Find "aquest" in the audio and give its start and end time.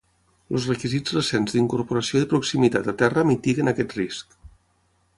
3.77-3.99